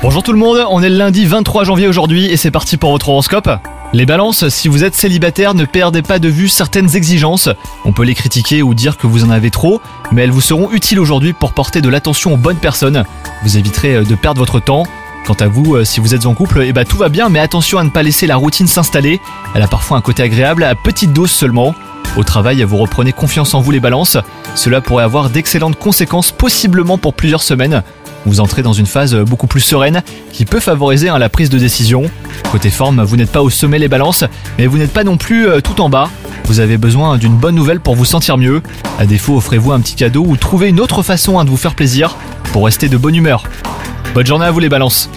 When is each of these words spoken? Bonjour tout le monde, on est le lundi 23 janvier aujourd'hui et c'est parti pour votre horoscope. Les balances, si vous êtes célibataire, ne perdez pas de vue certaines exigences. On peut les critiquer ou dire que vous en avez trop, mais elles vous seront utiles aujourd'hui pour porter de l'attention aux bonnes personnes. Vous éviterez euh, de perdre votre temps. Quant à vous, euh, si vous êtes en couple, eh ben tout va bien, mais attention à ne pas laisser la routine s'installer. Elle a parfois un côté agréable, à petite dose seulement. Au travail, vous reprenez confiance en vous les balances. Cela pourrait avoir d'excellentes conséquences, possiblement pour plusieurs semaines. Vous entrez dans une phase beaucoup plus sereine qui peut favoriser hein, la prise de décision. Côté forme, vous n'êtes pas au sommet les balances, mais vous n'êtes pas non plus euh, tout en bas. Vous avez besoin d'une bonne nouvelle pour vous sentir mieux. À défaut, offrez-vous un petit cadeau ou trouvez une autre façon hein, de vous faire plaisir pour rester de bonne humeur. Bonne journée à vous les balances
Bonjour 0.00 0.22
tout 0.22 0.32
le 0.32 0.38
monde, 0.38 0.64
on 0.70 0.82
est 0.82 0.88
le 0.88 0.96
lundi 0.96 1.26
23 1.26 1.64
janvier 1.64 1.86
aujourd'hui 1.86 2.24
et 2.24 2.38
c'est 2.38 2.50
parti 2.50 2.78
pour 2.78 2.92
votre 2.92 3.10
horoscope. 3.10 3.50
Les 3.92 4.06
balances, 4.06 4.48
si 4.48 4.68
vous 4.68 4.84
êtes 4.84 4.94
célibataire, 4.94 5.52
ne 5.52 5.66
perdez 5.66 6.00
pas 6.00 6.18
de 6.18 6.28
vue 6.28 6.48
certaines 6.48 6.96
exigences. 6.96 7.50
On 7.84 7.92
peut 7.92 8.04
les 8.04 8.14
critiquer 8.14 8.62
ou 8.62 8.72
dire 8.72 8.96
que 8.96 9.06
vous 9.06 9.22
en 9.22 9.28
avez 9.28 9.50
trop, 9.50 9.82
mais 10.12 10.22
elles 10.22 10.30
vous 10.30 10.40
seront 10.40 10.70
utiles 10.70 10.98
aujourd'hui 10.98 11.34
pour 11.34 11.52
porter 11.52 11.82
de 11.82 11.90
l'attention 11.90 12.32
aux 12.32 12.38
bonnes 12.38 12.56
personnes. 12.56 13.04
Vous 13.42 13.58
éviterez 13.58 13.96
euh, 13.96 14.04
de 14.04 14.14
perdre 14.14 14.40
votre 14.40 14.60
temps. 14.60 14.84
Quant 15.26 15.34
à 15.34 15.46
vous, 15.46 15.74
euh, 15.74 15.84
si 15.84 16.00
vous 16.00 16.14
êtes 16.14 16.24
en 16.24 16.32
couple, 16.32 16.62
eh 16.62 16.72
ben 16.72 16.86
tout 16.86 16.96
va 16.96 17.10
bien, 17.10 17.28
mais 17.28 17.40
attention 17.40 17.78
à 17.78 17.84
ne 17.84 17.90
pas 17.90 18.02
laisser 18.02 18.26
la 18.26 18.36
routine 18.36 18.66
s'installer. 18.66 19.20
Elle 19.54 19.62
a 19.62 19.68
parfois 19.68 19.98
un 19.98 20.00
côté 20.00 20.22
agréable, 20.22 20.64
à 20.64 20.74
petite 20.74 21.12
dose 21.12 21.30
seulement. 21.30 21.74
Au 22.16 22.24
travail, 22.24 22.62
vous 22.64 22.78
reprenez 22.78 23.12
confiance 23.12 23.52
en 23.52 23.60
vous 23.60 23.70
les 23.72 23.78
balances. 23.78 24.16
Cela 24.54 24.80
pourrait 24.80 25.04
avoir 25.04 25.30
d'excellentes 25.30 25.78
conséquences, 25.78 26.32
possiblement 26.32 26.98
pour 26.98 27.14
plusieurs 27.14 27.42
semaines. 27.42 27.82
Vous 28.26 28.40
entrez 28.40 28.62
dans 28.62 28.72
une 28.72 28.86
phase 28.86 29.14
beaucoup 29.14 29.46
plus 29.46 29.60
sereine 29.60 30.02
qui 30.32 30.44
peut 30.44 30.60
favoriser 30.60 31.08
hein, 31.08 31.18
la 31.18 31.28
prise 31.28 31.50
de 31.50 31.58
décision. 31.58 32.04
Côté 32.52 32.70
forme, 32.70 33.02
vous 33.02 33.16
n'êtes 33.16 33.32
pas 33.32 33.42
au 33.42 33.50
sommet 33.50 33.78
les 33.78 33.88
balances, 33.88 34.24
mais 34.58 34.66
vous 34.66 34.78
n'êtes 34.78 34.92
pas 34.92 35.04
non 35.04 35.16
plus 35.16 35.48
euh, 35.48 35.60
tout 35.60 35.80
en 35.80 35.88
bas. 35.88 36.10
Vous 36.44 36.60
avez 36.60 36.78
besoin 36.78 37.16
d'une 37.16 37.36
bonne 37.36 37.54
nouvelle 37.54 37.80
pour 37.80 37.94
vous 37.94 38.04
sentir 38.04 38.36
mieux. 38.36 38.62
À 38.98 39.06
défaut, 39.06 39.36
offrez-vous 39.36 39.72
un 39.72 39.80
petit 39.80 39.94
cadeau 39.94 40.24
ou 40.26 40.36
trouvez 40.36 40.68
une 40.68 40.80
autre 40.80 41.02
façon 41.02 41.38
hein, 41.38 41.44
de 41.44 41.50
vous 41.50 41.56
faire 41.56 41.74
plaisir 41.74 42.16
pour 42.52 42.64
rester 42.64 42.88
de 42.88 42.96
bonne 42.96 43.14
humeur. 43.14 43.44
Bonne 44.14 44.26
journée 44.26 44.46
à 44.46 44.50
vous 44.50 44.60
les 44.60 44.68
balances 44.68 45.08